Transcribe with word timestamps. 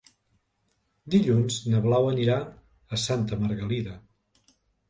Dilluns 1.15 1.59
na 1.73 1.83
Blau 1.85 2.09
anirà 2.13 2.39
a 2.97 3.01
Santa 3.05 3.41
Margalida. 3.45 3.99